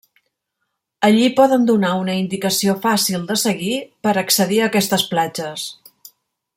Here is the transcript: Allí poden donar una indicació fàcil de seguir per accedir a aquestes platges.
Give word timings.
Allí 1.09 1.27
poden 1.39 1.67
donar 1.67 1.91
una 2.05 2.15
indicació 2.21 2.75
fàcil 2.87 3.29
de 3.33 3.37
seguir 3.45 3.77
per 4.07 4.15
accedir 4.25 4.61
a 4.63 4.71
aquestes 4.73 5.09
platges. 5.13 5.69